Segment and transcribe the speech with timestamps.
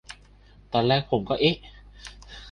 [0.73, 1.55] ตอนแรกผมก็ "เอ๊ะ"